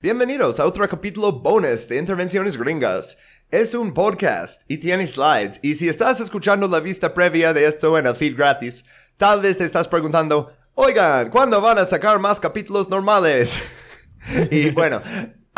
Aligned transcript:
Bienvenidos 0.00 0.60
a 0.60 0.64
otro 0.64 0.88
capítulo 0.88 1.32
bonus 1.32 1.88
de 1.88 1.96
Intervenciones 1.98 2.56
Gringas. 2.56 3.18
Es 3.50 3.74
un 3.74 3.92
podcast 3.92 4.62
y 4.68 4.78
tiene 4.78 5.04
slides. 5.04 5.58
Y 5.60 5.74
si 5.74 5.88
estás 5.88 6.20
escuchando 6.20 6.68
la 6.68 6.78
vista 6.78 7.12
previa 7.12 7.52
de 7.52 7.66
esto 7.66 7.98
en 7.98 8.06
el 8.06 8.14
feed 8.14 8.36
gratis, 8.36 8.84
tal 9.16 9.40
vez 9.40 9.58
te 9.58 9.64
estás 9.64 9.88
preguntando, 9.88 10.52
oigan, 10.74 11.30
¿cuándo 11.30 11.60
van 11.60 11.78
a 11.78 11.84
sacar 11.84 12.20
más 12.20 12.38
capítulos 12.38 12.88
normales? 12.88 13.58
y 14.52 14.70
bueno, 14.70 15.02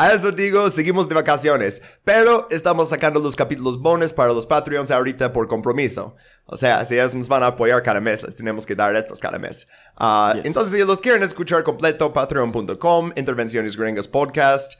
a 0.01 0.13
eso 0.13 0.31
digo, 0.31 0.67
seguimos 0.71 1.07
de 1.07 1.13
vacaciones, 1.13 1.79
pero 2.03 2.47
estamos 2.49 2.89
sacando 2.89 3.19
los 3.19 3.35
capítulos 3.35 3.79
bonus 3.79 4.11
para 4.11 4.33
los 4.33 4.47
Patreons 4.47 4.89
ahorita 4.89 5.31
por 5.31 5.47
compromiso. 5.47 6.15
O 6.47 6.57
sea, 6.57 6.83
si 6.85 6.95
ellos 6.95 7.13
nos 7.13 7.27
van 7.27 7.43
a 7.43 7.47
apoyar 7.47 7.83
cada 7.83 8.01
mes, 8.01 8.23
les 8.23 8.35
tenemos 8.35 8.65
que 8.65 8.73
dar 8.73 8.95
estos 8.95 9.19
cada 9.19 9.37
mes. 9.37 9.67
Ah, 9.97 10.33
entonces, 10.43 10.73
si 10.73 10.83
los 10.83 11.01
quieren 11.01 11.21
escuchar 11.21 11.63
completo, 11.63 12.11
patreon.com, 12.11 13.11
Intervenciones 13.15 13.77
Gringas 13.77 14.07
Podcast. 14.07 14.73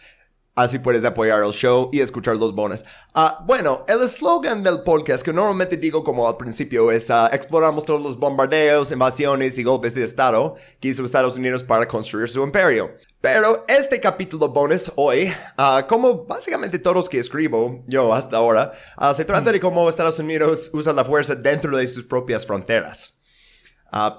Así 0.54 0.80
puedes 0.80 1.06
apoyar 1.06 1.42
el 1.42 1.54
show 1.54 1.90
y 1.94 2.02
escuchar 2.02 2.36
los 2.36 2.54
bonos. 2.54 2.84
Ah, 3.14 3.42
bueno, 3.48 3.86
el 3.88 4.02
eslogan 4.02 4.64
del 4.64 4.82
podcast 4.82 5.24
que 5.24 5.32
normalmente 5.32 5.78
digo 5.78 6.04
como 6.04 6.28
al 6.28 6.36
principio 6.36 6.92
es 6.92 7.10
uh, 7.10 7.28
exploramos 7.32 7.86
todos 7.86 8.02
los 8.02 8.20
bombardeos, 8.20 8.92
invasiones 8.92 9.58
y 9.58 9.64
golpes 9.64 9.96
de 9.96 10.04
Estado 10.04 10.56
que 10.82 10.90
hizo 10.90 11.06
Estados 11.06 11.38
Unidos 11.38 11.64
para 11.64 11.88
construir 11.88 12.28
su 12.28 12.44
imperio. 12.44 12.92
Pero 13.22 13.64
este 13.66 14.02
capítulo 14.02 14.50
bonus 14.50 14.92
hoy, 14.98 15.34
uh, 15.58 15.88
como 15.88 16.26
básicamente 16.26 16.80
todos 16.80 17.08
que 17.08 17.20
escribo 17.20 17.86
yo 17.88 18.14
hasta 18.14 18.36
ahora, 18.36 18.74
se 19.16 19.24
trata 19.24 19.54
de 19.54 19.60
cómo 19.62 19.88
Estados 19.88 20.20
Unidos 20.20 20.70
usa 20.74 20.92
la 20.92 21.06
fuerza 21.06 21.34
dentro 21.34 21.78
de 21.78 21.88
sus 21.88 22.04
propias 22.04 22.46
fronteras. 22.46 23.14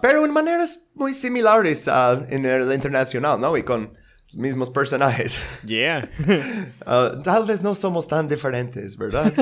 pero 0.00 0.24
en 0.24 0.32
maneras 0.32 0.88
muy 0.94 1.12
similares 1.12 1.88
en 2.30 2.46
el 2.46 2.72
internacional, 2.72 3.38
¿no? 3.38 3.54
Y 3.54 3.64
con 3.64 4.00
mismos 4.36 4.70
personajes. 4.70 5.40
Yeah. 5.64 6.08
Uh, 6.86 7.22
tal 7.24 7.44
vez 7.46 7.62
no 7.62 7.74
somos 7.74 8.06
tan 8.06 8.28
diferentes, 8.28 8.96
¿verdad? 8.96 9.32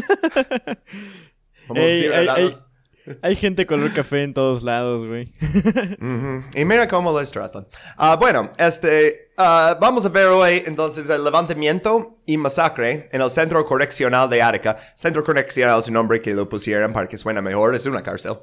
hay, 3.22 3.36
gente 3.36 3.66
color 3.66 3.92
café 3.92 4.22
en 4.22 4.34
todos 4.34 4.62
lados, 4.62 5.06
güey. 5.06 5.32
Y 6.54 6.64
mira 6.64 6.88
cómo 6.88 7.18
les 7.18 7.30
tratan. 7.30 7.66
Uh, 7.98 8.16
bueno, 8.18 8.50
este, 8.58 9.32
uh, 9.38 9.78
vamos 9.80 10.04
a 10.06 10.08
ver 10.08 10.26
hoy 10.26 10.62
entonces 10.66 11.08
el 11.10 11.24
levantamiento 11.24 12.18
y 12.26 12.36
masacre 12.36 13.08
en 13.12 13.20
el 13.20 13.30
Centro 13.30 13.64
Correccional 13.64 14.28
de 14.28 14.42
Attica. 14.42 14.76
Centro 14.94 15.22
Correccional 15.24 15.80
es 15.80 15.88
un 15.88 15.94
nombre 15.94 16.20
que 16.20 16.34
lo 16.34 16.48
pusieron 16.48 16.92
para 16.92 17.08
que 17.08 17.18
suene 17.18 17.40
mejor, 17.40 17.74
es 17.74 17.86
una 17.86 18.02
cárcel. 18.02 18.38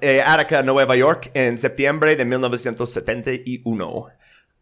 Eh, 0.00 0.22
Attica, 0.24 0.62
Nueva 0.62 0.94
York, 0.94 1.30
en 1.32 1.56
septiembre 1.56 2.16
de 2.16 2.24
1971. 2.24 4.18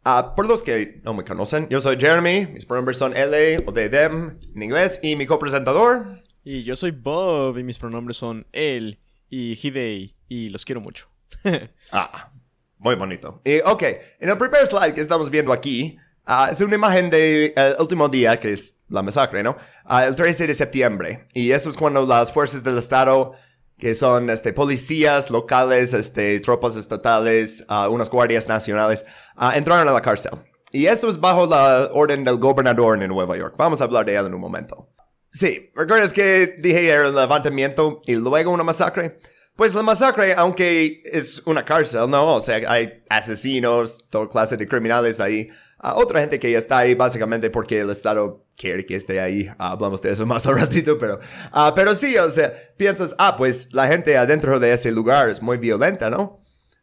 Uh, 0.06 0.36
por 0.36 0.46
los 0.46 0.62
que 0.62 1.00
no 1.02 1.14
me 1.14 1.24
conocen, 1.24 1.68
yo 1.68 1.80
soy 1.80 1.96
Jeremy, 1.98 2.46
mis 2.52 2.64
pronombres 2.64 2.96
son 2.96 3.16
L 3.16 3.64
o 3.66 3.72
de 3.72 3.88
them 3.88 4.38
en 4.54 4.62
inglés 4.62 5.00
y 5.02 5.16
mi 5.16 5.26
copresentador. 5.26 6.20
Y 6.44 6.62
yo 6.62 6.76
soy 6.76 6.92
Bob 6.92 7.58
y 7.58 7.64
mis 7.64 7.76
pronombres 7.80 8.16
son 8.16 8.46
él 8.52 9.00
y 9.28 9.58
Hidei 9.60 10.14
y 10.28 10.48
los 10.50 10.64
quiero 10.64 10.80
mucho. 10.80 11.08
ah, 11.90 12.30
muy 12.78 12.94
bonito. 12.94 13.42
Y, 13.44 13.58
ok, 13.64 13.82
en 14.20 14.28
el 14.28 14.38
primer 14.38 14.64
slide 14.68 14.94
que 14.94 15.00
estamos 15.00 15.28
viendo 15.28 15.52
aquí 15.52 15.98
uh, 16.28 16.52
es 16.52 16.60
una 16.60 16.76
imagen 16.76 17.10
del 17.10 17.52
último 17.80 18.08
día, 18.08 18.38
que 18.38 18.52
es 18.52 18.84
la 18.88 19.02
masacre, 19.02 19.42
¿no? 19.42 19.56
Uh, 19.90 20.06
el 20.06 20.14
13 20.14 20.46
de 20.46 20.54
septiembre. 20.54 21.26
Y 21.34 21.50
eso 21.50 21.68
es 21.68 21.76
cuando 21.76 22.06
las 22.06 22.30
fuerzas 22.30 22.62
del 22.62 22.78
Estado 22.78 23.32
que 23.78 23.94
son 23.94 24.30
este, 24.30 24.52
policías 24.52 25.30
locales, 25.30 25.92
este, 25.92 26.40
tropas 26.40 26.76
estatales, 26.76 27.66
uh, 27.68 27.90
unas 27.90 28.08
guardias 28.08 28.48
nacionales, 28.48 29.04
uh, 29.36 29.50
entraron 29.54 29.86
a 29.88 29.92
la 29.92 30.00
cárcel. 30.00 30.32
Y 30.72 30.86
esto 30.86 31.08
es 31.08 31.20
bajo 31.20 31.46
la 31.46 31.90
orden 31.92 32.24
del 32.24 32.38
gobernador 32.38 33.02
en 33.02 33.08
Nueva 33.08 33.36
York. 33.36 33.54
Vamos 33.56 33.80
a 33.80 33.84
hablar 33.84 34.04
de 34.04 34.14
él 34.16 34.26
en 34.26 34.34
un 34.34 34.40
momento. 34.40 34.88
Sí, 35.30 35.70
¿recuerdas 35.74 36.12
que 36.12 36.56
dije 36.58 36.92
el 36.92 37.14
levantamiento 37.14 38.00
y 38.06 38.14
luego 38.14 38.50
una 38.50 38.64
masacre? 38.64 39.18
Pues 39.54 39.74
la 39.74 39.82
masacre, 39.82 40.34
aunque 40.34 41.02
es 41.04 41.42
una 41.46 41.64
cárcel, 41.64 42.10
¿no? 42.10 42.34
O 42.36 42.40
sea, 42.40 42.56
hay 42.70 43.02
asesinos, 43.08 44.08
toda 44.10 44.28
clase 44.28 44.56
de 44.56 44.66
criminales 44.66 45.20
ahí. 45.20 45.48
Uh, 45.82 46.00
otra 46.00 46.20
gente 46.20 46.38
que 46.38 46.50
ya 46.50 46.58
está 46.58 46.78
ahí 46.78 46.94
básicamente 46.94 47.50
porque 47.50 47.80
el 47.80 47.90
Estado 47.90 48.45
quiere 48.56 48.84
que 48.86 48.96
esté 48.96 49.20
ahí. 49.20 49.48
Ah, 49.58 49.72
hablamos 49.72 50.00
de 50.02 50.12
eso 50.12 50.26
más 50.26 50.46
al 50.46 50.58
ratito, 50.58 50.98
pero, 50.98 51.16
uh, 51.16 51.72
pero 51.74 51.94
sí, 51.94 52.16
o 52.16 52.30
sea, 52.30 52.52
piensas, 52.76 53.14
ah, 53.18 53.36
pues 53.36 53.72
la 53.72 53.86
gente 53.86 54.16
adentro 54.16 54.58
de 54.58 54.72
ese 54.72 54.90
lugar 54.90 55.28
es 55.28 55.42
muy 55.42 55.58
violenta, 55.58 56.10
¿no? 56.10 56.40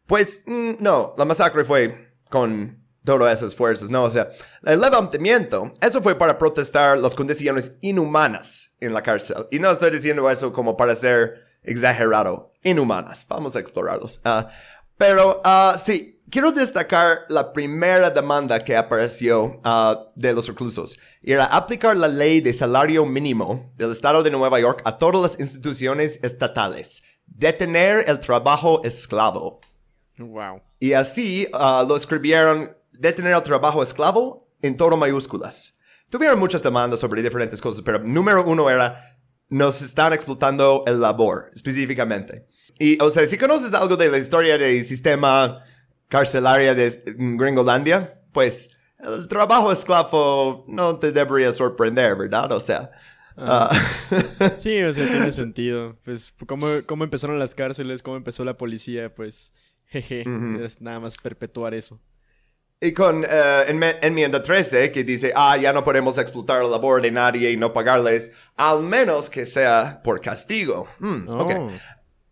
Pues 0.08 0.44
mm, 0.46 0.74
no, 0.80 1.14
la 1.18 1.26
masacre 1.26 1.64
fue 1.64 2.14
con 2.30 2.84
todas 3.04 3.40
esas 3.40 3.56
fuerzas, 3.56 3.90
¿no? 3.90 4.04
O 4.04 4.10
sea, 4.10 4.30
el 4.64 4.80
levantamiento, 4.80 5.74
eso 5.82 6.02
fue 6.02 6.16
para 6.16 6.38
protestar 6.38 7.00
las 7.00 7.16
condiciones 7.16 7.78
inhumanas 7.82 8.78
en 8.80 8.94
la 8.94 9.02
cárcel. 9.02 9.48
Y 9.52 9.60
no 9.60 9.72
estoy 9.72 9.92
diciendo 9.92 10.30
eso 10.30 10.54
como 10.54 10.78
para 10.78 10.96
ser 10.96 11.44
exagerado, 11.64 12.54
inhumanas. 12.64 13.26
Vamos 13.28 13.56
a 13.56 13.60
explorarlos. 13.60 14.22
Uh, 14.26 14.48
pero 14.98 15.42
sí, 15.78 16.22
quiero 16.34 16.52
destacar 16.52 17.28
la 17.30 17.54
primera 17.54 18.10
demanda 18.10 18.64
que 18.64 18.76
apareció 18.76 19.62
uh, 19.64 20.10
de 20.16 20.34
los 20.34 20.48
reclusos. 20.48 20.98
Era 21.22 21.46
aplicar 21.46 21.96
la 21.96 22.08
ley 22.08 22.42
de 22.42 22.52
salario 22.52 23.06
mínimo 23.06 23.72
del 23.78 23.92
Estado 23.92 24.24
de 24.24 24.32
Nueva 24.32 24.60
York 24.60 24.82
a 24.84 24.98
todas 24.98 25.22
las 25.22 25.40
instituciones 25.40 26.20
estatales. 26.24 27.04
Detener 27.28 28.06
el 28.08 28.20
trabajo 28.20 28.82
esclavo. 28.84 29.62
Wow. 30.18 30.60
Y 30.80 30.94
así 30.94 31.48
uh, 31.54 31.88
lo 31.88 31.96
escribieron 31.96 32.76
detener 32.92 33.36
el 33.36 33.44
trabajo 33.44 33.84
esclavo 33.84 34.50
en 34.64 34.76
todo 34.76 34.98
mayúsculas. 34.98 35.78
Tuvieron 36.10 36.40
muchas 36.40 36.64
demandas 36.64 37.00
sobre 37.00 37.22
diferentes 37.22 37.62
cosas, 37.62 37.84
pero 37.84 38.00
número 38.00 38.44
uno 38.44 38.72
era 38.72 39.20
nos 39.50 39.84
están 39.84 40.14
explotando 40.14 40.84
el 40.88 41.00
labor, 41.00 41.52
específicamente. 41.54 42.48
Y, 42.80 43.00
o 43.04 43.12
sea, 43.12 43.24
si 43.28 43.38
conoces 43.38 43.76
algo 43.76 43.96
de 43.98 44.10
la 44.10 44.18
historia 44.18 44.58
del 44.58 44.84
sistema 44.84 45.64
carcelaria 46.10 46.76
de 46.76 46.92
Gringolandia, 47.18 48.22
pues 48.32 48.76
el 49.00 49.28
trabajo 49.28 49.72
esclavo 49.72 50.66
no 50.68 50.98
te 50.98 51.12
debería 51.12 51.52
sorprender, 51.52 52.16
¿verdad? 52.16 52.52
O 52.52 52.60
sea... 52.60 52.92
Ah. 53.38 53.70
Ah. 53.72 53.72
Sí, 54.58 54.82
o 54.84 54.94
sea, 54.94 55.08
tiene 55.08 55.32
sentido. 55.32 55.98
Pues, 56.04 56.34
¿cómo, 56.46 56.68
¿cómo, 56.86 57.04
empezaron 57.04 57.40
las 57.40 57.56
cárceles? 57.56 58.04
¿Cómo 58.04 58.18
empezó 58.18 58.46
la 58.46 58.58
policía? 58.58 59.14
Pues, 59.14 59.54
jeje, 59.86 60.24
es 60.64 60.82
nada 60.82 61.00
más 61.00 61.18
perpetuar 61.18 61.74
eso. 61.74 62.00
Y 62.80 62.92
con 62.94 63.20
uh, 63.20 63.70
en, 63.70 63.82
enmienda 64.02 64.44
13 64.44 64.92
que 64.92 65.04
dice, 65.06 65.32
ah, 65.36 65.56
ya 65.56 65.72
no 65.72 65.84
podemos 65.84 66.18
explotar 66.18 66.62
la 66.64 66.70
labor 66.70 67.02
de 67.02 67.12
nadie 67.12 67.50
y 67.50 67.56
no 67.56 67.72
pagarles, 67.72 68.34
al 68.58 68.84
menos 68.84 69.30
que 69.30 69.46
sea 69.46 70.02
por 70.04 70.20
castigo. 70.20 70.88
Mm, 71.00 71.30
oh. 71.30 71.70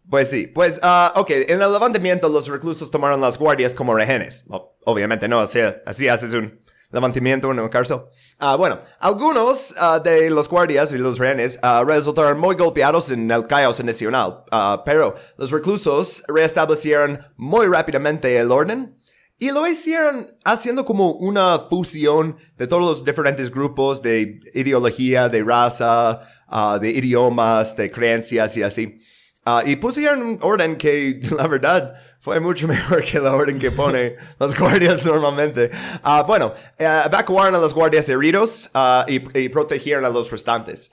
Pues 0.09 0.29
sí, 0.29 0.47
pues, 0.47 0.79
uh, 0.83 1.19
ok, 1.19 1.29
en 1.29 1.61
el 1.61 1.71
levantamiento 1.71 2.27
los 2.27 2.47
reclusos 2.47 2.91
tomaron 2.91 3.21
las 3.21 3.37
guardias 3.37 3.73
como 3.73 3.93
rehenes. 3.95 4.45
obviamente 4.83 5.27
no, 5.27 5.39
así, 5.39 5.59
así 5.85 6.07
haces 6.07 6.33
un 6.33 6.59
levantamiento 6.91 7.49
en 7.51 7.59
un 7.59 7.69
cárcel. 7.69 8.01
Bueno, 8.57 8.79
algunos 8.99 9.73
uh, 9.81 10.01
de 10.03 10.29
los 10.29 10.49
guardias 10.49 10.93
y 10.93 10.97
los 10.97 11.17
rehenes 11.17 11.59
uh, 11.63 11.85
resultaron 11.85 12.39
muy 12.39 12.55
golpeados 12.55 13.11
en 13.11 13.29
el 13.31 13.47
caos 13.47 13.81
nacional, 13.83 14.43
pero 14.83 15.15
los 15.37 15.51
reclusos 15.51 16.23
restablecieron 16.27 17.19
muy 17.37 17.67
rápidamente 17.67 18.37
el 18.37 18.51
orden 18.51 18.97
y 19.37 19.51
lo 19.51 19.65
hicieron 19.65 20.37
haciendo 20.43 20.85
como 20.85 21.13
una 21.13 21.57
fusión 21.59 22.37
de 22.57 22.67
todos 22.67 22.83
los 22.83 23.05
diferentes 23.05 23.49
grupos 23.49 24.01
de 24.01 24.39
ideología, 24.53 25.29
de 25.29 25.43
raza, 25.43 26.21
de 26.79 26.91
idiomas, 26.91 27.75
de 27.75 27.89
creencias 27.89 28.57
y 28.57 28.63
así. 28.63 28.99
Uh, 29.43 29.61
y 29.65 29.75
pusieron 29.77 30.21
un 30.21 30.39
orden 30.41 30.75
que, 30.75 31.19
la 31.37 31.47
verdad, 31.47 31.95
fue 32.19 32.39
mucho 32.39 32.67
mejor 32.67 33.03
que 33.03 33.19
la 33.19 33.33
orden 33.33 33.57
que 33.57 33.71
pone 33.71 34.15
las 34.39 34.57
guardias 34.57 35.03
normalmente. 35.05 35.71
Uh, 36.05 36.23
bueno, 36.25 36.53
uh, 36.79 36.83
evacuaron 37.07 37.55
a 37.55 37.57
los 37.57 37.73
guardias 37.73 38.07
heridos 38.09 38.69
y, 39.07 39.39
y, 39.39 39.49
protegieron 39.49 40.05
a 40.05 40.09
los 40.09 40.29
restantes. 40.29 40.91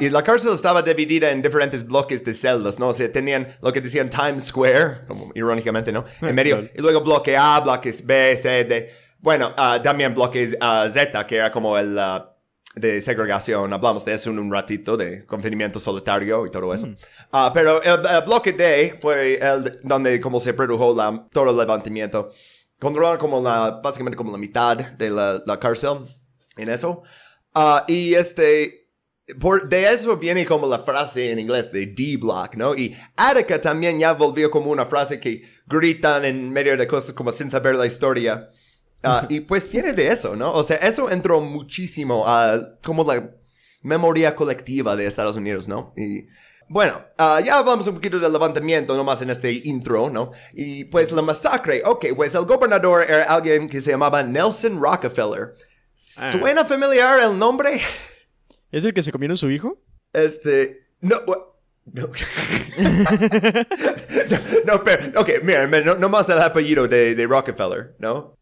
y 0.00 0.08
la 0.08 0.22
cárcel 0.22 0.54
estaba 0.54 0.80
dividida 0.80 1.30
en 1.30 1.42
diferentes 1.42 1.86
bloques 1.86 2.24
de 2.24 2.32
celdas, 2.32 2.78
¿no? 2.78 2.88
O 2.88 2.94
sea, 2.94 3.10
tenían 3.12 3.46
lo 3.60 3.72
que 3.72 3.80
decían 3.80 4.08
Times 4.08 4.44
Square, 4.44 5.06
como 5.06 5.30
irónicamente, 5.34 5.92
¿no? 5.92 6.04
En 6.22 6.34
medio. 6.34 6.60
y 6.74 6.80
luego 6.80 7.02
bloque 7.02 7.36
A, 7.36 7.60
bloques 7.60 8.06
B, 8.06 8.36
C, 8.36 8.64
D. 8.64 8.90
Bueno, 9.18 9.54
también 9.82 10.14
bloques 10.14 10.56
Z, 10.88 11.26
que 11.26 11.36
era 11.36 11.50
como 11.50 11.76
el 11.78 11.98
de 12.74 13.00
segregación, 13.00 13.72
hablamos 13.72 14.04
de 14.04 14.14
eso 14.14 14.30
en 14.30 14.38
un 14.38 14.50
ratito, 14.50 14.96
de 14.96 15.26
confinamiento 15.26 15.78
solitario 15.78 16.46
y 16.46 16.50
todo 16.50 16.72
eso. 16.72 16.86
Mm. 16.86 16.96
Ah, 17.32 17.50
pero 17.52 17.82
el, 17.82 18.00
bloque 18.24 18.52
D 18.52 18.98
fue 19.00 19.34
el 19.34 19.78
donde 19.82 20.20
como 20.20 20.40
se 20.40 20.54
produjo 20.54 20.94
la, 20.94 21.26
todo 21.32 21.50
el 21.50 21.56
levantamiento. 21.56 22.30
Controlaron 22.78 23.18
como 23.18 23.40
la, 23.40 23.80
básicamente 23.82 24.16
como 24.16 24.32
la 24.32 24.38
mitad 24.38 24.76
de 24.76 25.10
la, 25.10 25.42
la 25.46 25.60
cárcel 25.60 25.98
en 26.56 26.68
eso. 26.68 27.02
Uh, 27.54 27.80
y 27.86 28.14
este, 28.14 28.88
por, 29.38 29.68
de 29.68 29.92
eso 29.92 30.16
viene 30.16 30.46
como 30.46 30.66
la 30.66 30.78
frase 30.78 31.30
en 31.30 31.38
inglés 31.38 31.70
de 31.70 31.86
D-Block, 31.86 32.56
¿no? 32.56 32.74
Y 32.74 32.96
Attica 33.16 33.60
también 33.60 33.98
ya 33.98 34.12
volvió 34.12 34.50
como 34.50 34.70
una 34.70 34.86
frase 34.86 35.20
que 35.20 35.42
gritan 35.66 36.24
en 36.24 36.50
medio 36.50 36.76
de 36.76 36.86
cosas 36.86 37.12
como 37.12 37.30
sin 37.30 37.50
saber 37.50 37.76
la 37.76 37.86
historia. 37.86 38.48
Ah, 39.02 39.26
y 39.28 39.40
pues 39.40 39.70
viene 39.70 39.92
de 39.92 40.08
eso, 40.08 40.36
¿no? 40.36 40.52
O 40.52 40.62
sea, 40.62 40.76
eso 40.76 41.10
entró 41.10 41.40
muchísimo 41.40 42.24
a 42.26 42.76
como 42.84 43.04
la 43.04 43.30
memoria 43.82 44.34
colectiva 44.36 44.94
de 44.94 45.06
Estados 45.06 45.36
Unidos, 45.36 45.66
¿no? 45.66 45.92
Y 45.96 46.26
bueno, 46.68 47.02
ah, 47.18 47.40
ya 47.44 47.58
hablamos 47.58 47.86
un 47.88 47.94
poquito 47.94 48.18
del 48.18 48.32
levantamiento 48.32 48.96
nomás 48.96 49.20
en 49.22 49.30
este 49.30 49.52
intro, 49.52 50.08
¿no? 50.08 50.30
Y 50.52 50.84
pues 50.84 51.12
la 51.12 51.22
masacre, 51.22 51.82
ok, 51.84 52.06
pues 52.16 52.34
el 52.34 52.44
gobernador 52.44 53.02
era 53.02 53.24
alguien 53.24 53.68
que 53.68 53.80
se 53.80 53.90
llamaba 53.90 54.22
Nelson 54.22 54.80
Rockefeller. 54.80 55.52
Ah. 56.18 56.32
¿Suena 56.32 56.64
familiar 56.64 57.20
el 57.20 57.38
nombre? 57.38 57.80
¿Es 58.70 58.84
el 58.84 58.94
que 58.94 59.02
se 59.02 59.12
comieron 59.12 59.36
su 59.36 59.50
hijo? 59.50 59.78
Este, 60.12 60.86
no, 61.00 61.16
no. 61.84 62.06
no, 64.66 64.84
pero, 64.84 65.20
ok, 65.20 65.30
mira, 65.42 65.66
no, 65.66 65.96
no 65.96 66.08
más 66.08 66.28
el 66.28 66.40
apellido 66.40 66.86
de, 66.88 67.14
de 67.14 67.26
Rockefeller, 67.26 67.94
¿no? 67.98 68.36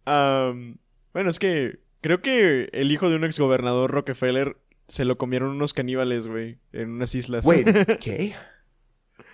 bueno, 1.13 1.31
es 1.31 1.39
que 1.39 1.79
creo 2.01 2.21
que 2.21 2.69
el 2.73 2.93
hijo 2.93 3.09
de 3.09 3.17
un 3.17 3.25
exgobernador 3.25 3.91
Rockefeller 3.91 4.57
se 4.89 5.05
lo 5.05 5.19
comieron 5.19 5.51
unos 5.51 5.73
caníbales, 5.73 6.27
güey, 6.27 6.59
en 6.73 6.91
unas 6.91 7.15
islas. 7.15 7.45
Güey, 7.45 7.65
¿qué? 8.01 8.35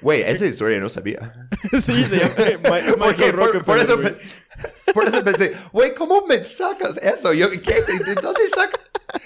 Güey, 0.03 0.23
esa 0.23 0.47
historia 0.47 0.79
no 0.79 0.89
sabía. 0.89 1.49
sí, 1.81 2.05
se 2.05 2.19
llama 2.19 2.35
Michael 2.99 3.33
Rockefeller, 3.33 3.65
por, 3.65 3.79
eso, 3.79 3.99
por 4.93 5.09
eso 5.09 5.25
pensé, 5.25 5.55
güey, 5.73 5.95
¿cómo 5.95 6.27
me 6.27 6.45
sacas 6.45 6.99
eso? 6.99 7.33
Yo, 7.33 7.51
¿qué? 7.51 7.83
¿De 7.83 8.15
dónde 8.15 8.47
sacas? 8.49 8.81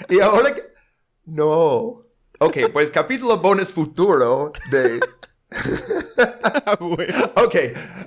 Y 0.09 0.21
ahora. 0.21 0.55
No. 1.25 2.06
Ok, 2.43 2.57
pues 2.73 2.91
capítulo 2.91 3.37
bonus 3.37 3.71
futuro 3.71 4.51
de... 4.71 4.99
ok, 7.35 7.55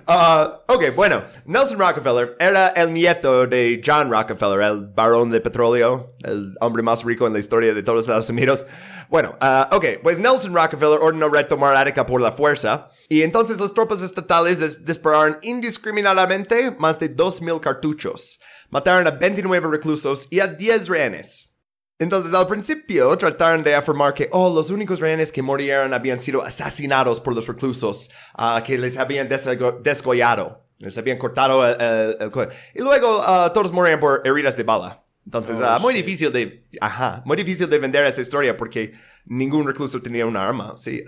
uh, 0.08 0.74
ok, 0.74 0.96
bueno, 0.96 1.24
Nelson 1.46 1.78
Rockefeller 1.78 2.36
era 2.40 2.70
el 2.70 2.92
nieto 2.92 3.46
de 3.46 3.80
John 3.86 4.10
Rockefeller, 4.10 4.62
el 4.62 4.88
barón 4.88 5.30
de 5.30 5.40
petróleo, 5.40 6.16
el 6.24 6.56
hombre 6.62 6.82
más 6.82 7.04
rico 7.04 7.28
en 7.28 7.34
la 7.34 7.38
historia 7.38 7.76
de 7.76 7.84
todos 7.84 7.98
los 7.98 8.06
Estados 8.06 8.30
Unidos. 8.30 8.66
Bueno, 9.08 9.38
uh, 9.40 9.76
ok, 9.76 9.86
pues 10.02 10.18
Nelson 10.18 10.56
Rockefeller 10.56 10.98
ordenó 11.00 11.30
retomar 11.30 11.76
Attica 11.76 12.08
por 12.08 12.20
la 12.20 12.32
fuerza, 12.32 12.90
y 13.10 13.22
entonces 13.22 13.60
las 13.60 13.76
tropas 13.76 14.02
estatales 14.02 14.84
dispararon 14.84 15.38
indiscriminadamente 15.44 16.72
más 16.80 17.00
de 17.00 17.16
2.000 17.16 17.60
cartuchos, 17.60 18.40
mataron 18.72 19.06
a 19.06 19.12
29 19.12 19.68
reclusos 19.70 20.28
y 20.32 20.40
a 20.40 20.48
10 20.48 20.88
rehenes. 20.88 21.53
Entonces, 22.00 22.34
al 22.34 22.48
principio 22.48 23.16
trataron 23.18 23.64
de 23.64 23.76
afirmar 23.76 24.14
que, 24.14 24.28
oh, 24.32 24.54
los 24.54 24.72
únicos 24.72 25.00
rehenes 25.00 25.32
que 25.32 25.42
murieron 25.42 25.94
habían 25.94 26.20
sido 26.22 26.44
asesinados 26.44 27.20
por 27.20 27.36
los 27.36 27.48
reclusos, 27.48 28.10
uh, 28.38 28.62
que 28.64 28.78
les 28.78 28.98
habían 28.98 29.30
desgollado, 29.30 30.66
les 30.80 30.98
habían 30.98 31.18
cortado 31.18 31.66
el, 31.66 32.32
cuello. 32.32 32.52
Y 32.74 32.82
luego 32.82 33.20
uh, 33.20 33.54
todos 33.54 33.72
morían 33.72 34.00
por 34.00 34.22
heridas 34.26 34.58
de 34.58 34.64
bala. 34.64 35.04
Entonces, 35.26 35.58
oh, 35.62 35.78
uh, 35.78 35.80
muy 35.80 35.94
difícil 35.94 36.34
de, 36.34 36.66
ajá, 36.82 37.22
muy 37.26 37.38
difícil 37.38 37.70
de 37.70 37.80
vender 37.80 38.06
esa 38.06 38.22
historia 38.22 38.58
porque 38.58 38.94
ningún 39.26 39.66
recluso 39.66 40.02
tenía 40.02 40.26
un 40.26 40.36
arma, 40.36 40.74
sí. 40.78 41.04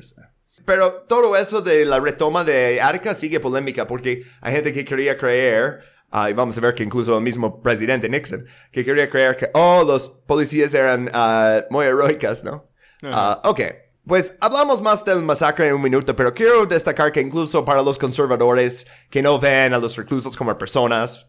Pero 0.66 1.06
todo 1.08 1.36
eso 1.36 1.62
de 1.62 1.86
la 1.86 2.00
retoma 2.00 2.44
de 2.44 2.82
Arica 2.82 3.14
sigue 3.14 3.40
polémica 3.40 3.86
porque 3.86 4.24
hay 4.42 4.54
gente 4.54 4.74
que 4.74 4.86
quería 4.86 5.18
creer 5.18 5.80
Ah, 6.18 6.30
y 6.30 6.34
vamos 6.34 6.58
a 6.58 6.62
ver 6.62 6.74
que 6.74 6.82
incluso 6.82 7.18
el 7.18 7.22
mismo 7.22 7.62
presidente 7.62 8.08
Nixon, 8.08 8.46
que 8.72 8.86
quería 8.86 9.10
creer 9.10 9.36
que, 9.36 9.50
oh, 9.54 9.84
los 9.86 10.08
policías 10.08 10.74
eran 10.74 11.10
uh, 11.10 11.66
muy 11.70 11.86
heroicas, 11.86 12.42
¿no? 12.42 12.70
Uh, 13.04 13.36
ok, 13.44 13.60
pues 14.08 14.38
hablamos 14.40 14.82
más 14.82 15.04
del 15.04 15.24
masacre 15.24 15.68
en 15.68 15.74
un 15.74 15.82
minuto, 15.82 16.16
pero 16.16 16.34
quiero 16.34 16.66
destacar 16.66 17.12
que 17.12 17.20
incluso 17.20 17.66
para 17.66 17.82
los 17.82 17.98
conservadores 17.98 18.88
que 19.10 19.22
no 19.22 19.38
ven 19.42 19.74
a 19.74 19.78
los 19.78 19.98
reclusos 19.98 20.38
como 20.38 20.58
personas, 20.58 21.28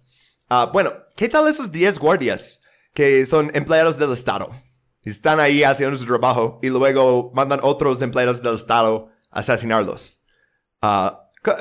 bueno, 0.72 0.92
¿qué 1.16 1.28
tal 1.28 1.48
esos 1.48 1.72
10 1.72 1.98
guardias 1.98 2.62
que 2.94 3.26
son 3.26 3.50
empleados 3.54 3.98
del 3.98 4.12
Estado? 4.12 4.50
Están 5.02 5.40
ahí 5.40 5.64
haciendo 5.64 5.96
su 5.96 6.06
trabajo 6.06 6.60
y 6.62 6.68
luego 6.68 7.32
mandan 7.34 7.58
otros 7.64 8.00
empleados 8.02 8.40
del 8.40 8.54
Estado 8.54 9.08
a 9.32 9.40
asesinarlos. 9.40 10.22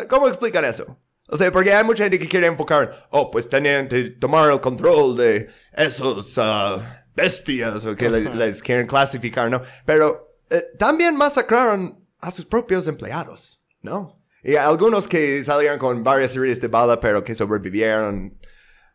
¿Cómo 0.10 0.28
explicar 0.28 0.64
eso? 0.64 1.00
O 1.28 1.38
sea, 1.38 1.52
porque 1.52 1.74
hay 1.74 1.84
mucha 1.84 2.04
gente 2.04 2.20
que 2.20 2.28
quiere 2.28 2.48
enfocar, 2.48 3.08
oh, 3.10 3.32
pues 3.32 3.50
tenían 3.50 3.88
que 3.88 4.12
tomar 4.12 4.52
el 4.52 4.60
control 4.62 5.18
de 5.18 5.50
esos 5.74 6.38
uh, 6.38 6.80
bestias 7.16 7.84
o 7.86 7.96
que 7.96 8.10
les, 8.10 8.62
quieren 8.62 8.86
clasificar, 8.86 9.50
¿no? 9.50 9.62
Pero 9.86 10.38
eh, 10.50 10.64
también 10.78 11.16
masacraron 11.16 12.06
a 12.20 12.30
sus 12.30 12.46
propios 12.46 12.88
empleados, 12.88 13.64
¿no? 13.82 14.22
Y 14.44 14.56
algunos 14.56 15.08
que 15.08 15.44
salieron 15.44 15.80
con 15.80 16.04
varias 16.04 16.36
heridas 16.36 16.62
de 16.62 16.68
bala, 16.68 17.00
pero 17.00 17.24
que 17.24 17.34
sobrevivieron. 17.34 18.38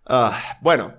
Uh, 0.09 0.31
bueno, 0.61 0.95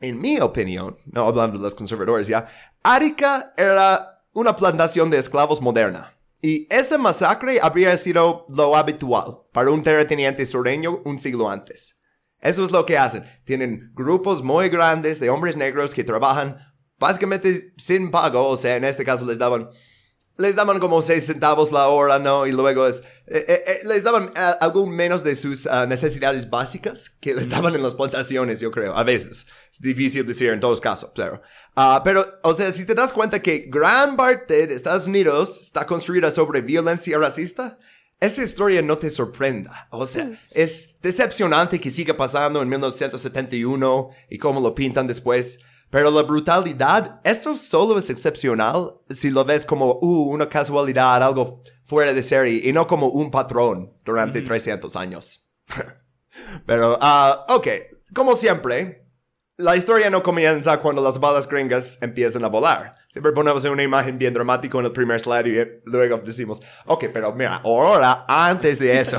en 0.00 0.18
mi 0.18 0.38
opinión, 0.38 0.96
no 1.06 1.24
hablando 1.24 1.58
de 1.58 1.64
los 1.64 1.74
conservadores 1.74 2.28
ya, 2.28 2.46
Arica 2.84 3.52
era 3.56 4.22
una 4.32 4.54
plantación 4.54 5.10
de 5.10 5.18
esclavos 5.18 5.60
moderna. 5.60 6.17
Y 6.40 6.66
esa 6.70 6.98
masacre 6.98 7.58
habría 7.60 7.96
sido 7.96 8.46
lo 8.48 8.76
habitual 8.76 9.40
para 9.52 9.70
un 9.70 9.82
terrateniente 9.82 10.46
sureño 10.46 11.02
un 11.04 11.18
siglo 11.18 11.50
antes. 11.50 11.98
Eso 12.40 12.64
es 12.64 12.70
lo 12.70 12.86
que 12.86 12.96
hacen. 12.96 13.24
Tienen 13.44 13.90
grupos 13.94 14.42
muy 14.42 14.68
grandes 14.68 15.18
de 15.18 15.30
hombres 15.30 15.56
negros 15.56 15.94
que 15.94 16.04
trabajan 16.04 16.56
básicamente 16.98 17.72
sin 17.76 18.10
pago, 18.10 18.46
o 18.46 18.56
sea, 18.56 18.76
en 18.76 18.84
este 18.84 19.04
caso 19.04 19.26
les 19.26 19.38
daban 19.38 19.68
les 20.38 20.54
daban 20.54 20.78
como 20.78 21.02
6 21.02 21.26
centavos 21.26 21.72
la 21.72 21.88
hora, 21.88 22.20
¿no? 22.20 22.46
Y 22.46 22.52
luego 22.52 22.86
es, 22.86 23.00
eh, 23.26 23.44
eh, 23.48 23.62
eh, 23.66 23.80
les 23.84 24.04
daban 24.04 24.30
algo 24.60 24.86
menos 24.86 25.24
de 25.24 25.34
sus 25.34 25.66
ah, 25.66 25.84
necesidades 25.84 26.48
básicas 26.48 27.10
que 27.10 27.34
les 27.34 27.48
daban 27.50 27.74
en 27.74 27.82
las 27.82 27.94
plantaciones, 27.94 28.60
yo 28.60 28.70
creo, 28.70 28.96
a 28.96 29.02
veces. 29.02 29.46
Es 29.72 29.80
difícil 29.80 30.24
decir 30.26 30.50
en 30.50 30.60
todos 30.60 30.80
casos, 30.80 31.10
pero... 31.14 31.42
Ah, 31.74 32.02
pero, 32.04 32.38
o 32.44 32.54
sea, 32.54 32.70
si 32.70 32.86
te 32.86 32.94
das 32.94 33.12
cuenta 33.12 33.42
que 33.42 33.66
gran 33.68 34.16
parte 34.16 34.68
de 34.68 34.74
Estados 34.74 35.08
Unidos 35.08 35.60
está 35.60 35.84
construida 35.86 36.30
sobre 36.30 36.60
violencia 36.60 37.18
racista, 37.18 37.76
esa 38.20 38.42
historia 38.42 38.80
no 38.80 38.96
te 38.96 39.10
sorprenda. 39.10 39.88
O 39.90 40.06
sea, 40.06 40.30
es 40.52 41.00
decepcionante 41.02 41.80
que 41.80 41.90
siga 41.90 42.16
pasando 42.16 42.62
en 42.62 42.68
1971 42.68 44.10
y 44.30 44.38
cómo 44.38 44.60
lo 44.60 44.74
pintan 44.74 45.06
después. 45.08 45.60
Pero 45.90 46.10
la 46.10 46.22
brutalidad, 46.22 47.20
eso 47.24 47.56
solo 47.56 47.98
es 47.98 48.10
excepcional 48.10 48.94
si 49.08 49.30
lo 49.30 49.44
ves 49.44 49.64
como 49.64 49.98
uh, 50.00 50.30
una 50.30 50.48
casualidad, 50.48 51.22
algo 51.22 51.62
fuera 51.84 52.12
de 52.12 52.22
serie, 52.22 52.68
y 52.68 52.72
no 52.72 52.86
como 52.86 53.08
un 53.08 53.30
patrón 53.30 53.94
durante 54.04 54.42
300 54.42 54.94
años. 54.96 55.48
Pero, 56.66 56.98
uh, 56.98 57.54
ok, 57.54 57.68
como 58.14 58.36
siempre, 58.36 59.07
la 59.58 59.74
historia 59.74 60.08
no 60.08 60.22
comienza 60.22 60.78
cuando 60.78 61.02
las 61.02 61.18
balas 61.18 61.48
gringas 61.48 61.98
empiezan 62.00 62.44
a 62.44 62.48
volar. 62.48 62.94
Siempre 63.08 63.32
ponemos 63.32 63.64
una 63.64 63.82
imagen 63.82 64.16
bien 64.16 64.32
dramática 64.32 64.78
en 64.78 64.84
el 64.84 64.92
primer 64.92 65.20
slide 65.20 65.48
y 65.48 65.90
luego 65.90 66.18
decimos, 66.18 66.62
ok, 66.86 67.06
pero 67.12 67.34
mira, 67.34 67.56
ahora, 67.64 68.24
antes 68.28 68.78
de 68.78 69.00
eso. 69.00 69.18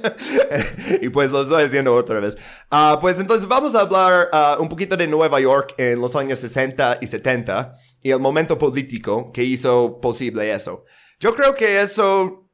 y 1.02 1.10
pues 1.10 1.30
lo 1.30 1.42
estoy 1.42 1.64
diciendo 1.64 1.94
otra 1.94 2.20
vez. 2.20 2.38
Uh, 2.72 2.98
pues 3.00 3.20
entonces 3.20 3.46
vamos 3.46 3.74
a 3.74 3.82
hablar 3.82 4.30
uh, 4.32 4.62
un 4.62 4.68
poquito 4.70 4.96
de 4.96 5.06
Nueva 5.06 5.38
York 5.38 5.74
en 5.76 6.00
los 6.00 6.16
años 6.16 6.40
60 6.40 6.98
y 7.02 7.06
70 7.06 7.74
y 8.00 8.12
el 8.12 8.18
momento 8.18 8.56
político 8.56 9.30
que 9.30 9.44
hizo 9.44 10.00
posible 10.00 10.54
eso. 10.54 10.86
Yo 11.18 11.34
creo 11.34 11.54
que 11.54 11.82
eso 11.82 12.48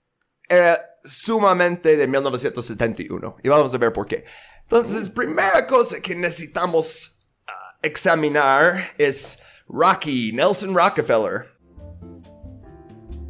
era 0.49 0.85
sumamente 1.05 1.97
de 1.97 2.09
1971 2.09 3.37
y 3.45 3.49
vamos 3.49 3.73
a 3.73 3.79
ver 3.79 3.93
por 3.93 4.09
qué. 4.09 4.25
Entonces, 4.69 5.09
primera 5.09 5.65
cosa 5.65 6.01
que 6.01 6.13
necesitamos 6.17 7.21
uh, 7.47 7.53
examinar 7.83 8.91
es 8.99 9.39
Rocky, 9.69 10.33
Nelson 10.33 10.75
Rockefeller. 10.75 11.47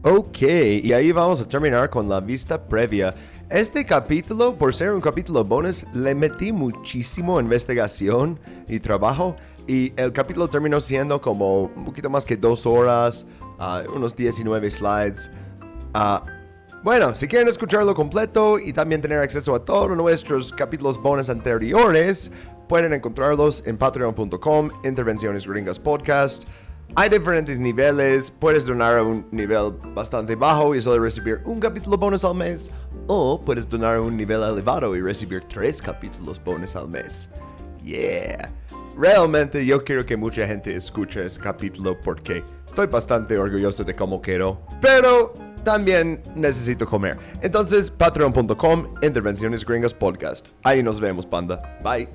Ok, 0.02 0.40
y 0.40 0.92
ahí 0.94 1.12
vamos 1.12 1.42
a 1.42 1.48
terminar 1.48 1.90
con 1.90 2.08
la 2.08 2.20
vista 2.20 2.66
previa. 2.66 3.14
Este 3.50 3.84
capítulo, 3.84 4.56
por 4.56 4.74
ser 4.74 4.92
un 4.92 5.02
capítulo 5.02 5.44
bonus, 5.44 5.84
le 5.92 6.14
metí 6.14 6.52
muchísimo 6.52 7.38
investigación 7.38 8.40
y 8.66 8.80
trabajo. 8.80 9.36
Y 9.66 9.92
el 10.00 10.12
capítulo 10.12 10.48
terminó 10.48 10.80
siendo 10.80 11.20
como 11.20 11.64
un 11.64 11.84
poquito 11.84 12.08
más 12.08 12.24
que 12.24 12.38
dos 12.38 12.64
horas, 12.64 13.26
uh, 13.58 13.90
unos 13.94 14.16
19 14.16 14.70
slides. 14.70 15.28
Uh, 15.94 16.35
bueno, 16.86 17.16
si 17.16 17.26
quieren 17.26 17.48
escucharlo 17.48 17.96
completo 17.96 18.60
y 18.60 18.72
también 18.72 19.02
tener 19.02 19.18
acceso 19.18 19.56
a 19.56 19.64
todos 19.64 19.90
nuestros 19.96 20.52
capítulos 20.52 21.02
bonus 21.02 21.28
anteriores, 21.28 22.30
pueden 22.68 22.92
encontrarlos 22.92 23.66
en 23.66 23.76
patreon.com, 23.76 24.70
Intervenciones 24.84 25.44
Gringas 25.48 25.80
Podcast. 25.80 26.44
Hay 26.94 27.08
diferentes 27.08 27.58
niveles, 27.58 28.30
puedes 28.30 28.66
donar 28.66 28.98
a 28.98 29.02
un 29.02 29.26
nivel 29.32 29.72
bastante 29.96 30.36
bajo 30.36 30.76
y 30.76 30.80
solo 30.80 31.02
recibir 31.02 31.40
un 31.44 31.58
capítulo 31.58 31.96
bonus 31.96 32.24
al 32.24 32.36
mes, 32.36 32.70
o 33.08 33.44
puedes 33.44 33.68
donar 33.68 33.96
a 33.96 34.00
un 34.00 34.16
nivel 34.16 34.40
elevado 34.44 34.94
y 34.94 35.00
recibir 35.00 35.40
tres 35.40 35.82
capítulos 35.82 36.40
bonus 36.44 36.76
al 36.76 36.88
mes. 36.88 37.28
Yeah. 37.82 38.52
Realmente 38.96 39.66
yo 39.66 39.82
quiero 39.82 40.06
que 40.06 40.16
mucha 40.16 40.46
gente 40.46 40.72
escuche 40.72 41.26
ese 41.26 41.40
capítulo 41.40 42.00
porque 42.00 42.44
estoy 42.64 42.86
bastante 42.86 43.36
orgulloso 43.36 43.82
de 43.82 43.96
cómo 43.96 44.22
quedó. 44.22 44.60
Pero 44.80 45.34
también 45.66 46.22
necesito 46.36 46.86
comer. 46.86 47.18
Entonces, 47.42 47.90
patreon.com, 47.90 48.94
Intervenciones 49.02 49.64
Gringas 49.64 49.92
Podcast. 49.92 50.50
Ahí 50.62 50.80
nos 50.80 51.00
vemos, 51.00 51.26
panda. 51.26 51.60
Bye. 51.82 52.08